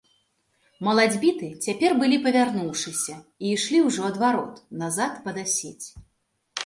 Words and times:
Малацьбіты 0.87 1.49
цяпер 1.67 1.91
былі 1.99 2.17
павярнуўшыся 2.25 3.17
і 3.21 3.45
ішлі 3.59 3.85
ўжо 3.89 4.01
ад 4.09 4.17
варот, 4.25 4.55
назад 4.85 5.13
пад 5.29 5.35
асець. 5.47 5.85